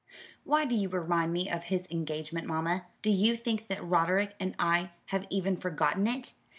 "Why 0.45 0.65
do 0.65 0.73
you 0.73 0.89
remind 0.89 1.31
me 1.31 1.47
of 1.47 1.65
his 1.65 1.85
engagement, 1.91 2.47
mamma? 2.47 2.87
Do 3.03 3.11
you 3.11 3.37
think 3.37 3.67
that 3.67 3.83
Roderick 3.87 4.33
and 4.39 4.55
I 4.57 4.89
have 5.05 5.27
even 5.29 5.57
forgotten 5.57 6.07
it? 6.07 6.33